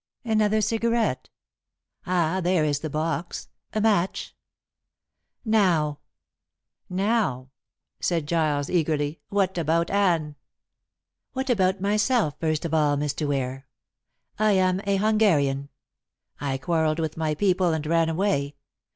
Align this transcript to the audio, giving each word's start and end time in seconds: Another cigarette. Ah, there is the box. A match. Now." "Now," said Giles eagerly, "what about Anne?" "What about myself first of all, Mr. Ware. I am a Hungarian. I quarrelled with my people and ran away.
Another 0.25 0.61
cigarette. 0.61 1.29
Ah, 2.07 2.41
there 2.43 2.65
is 2.65 2.79
the 2.79 2.89
box. 2.89 3.49
A 3.73 3.79
match. 3.79 4.35
Now." 5.45 5.99
"Now," 6.89 7.51
said 7.99 8.25
Giles 8.27 8.67
eagerly, 8.67 9.19
"what 9.29 9.59
about 9.59 9.91
Anne?" 9.91 10.37
"What 11.33 11.51
about 11.51 11.81
myself 11.81 12.33
first 12.39 12.65
of 12.65 12.73
all, 12.73 12.97
Mr. 12.97 13.27
Ware. 13.27 13.67
I 14.39 14.53
am 14.53 14.81
a 14.87 14.95
Hungarian. 14.97 15.69
I 16.39 16.57
quarrelled 16.57 16.97
with 16.97 17.15
my 17.15 17.35
people 17.35 17.71
and 17.71 17.85
ran 17.85 18.09
away. 18.09 18.55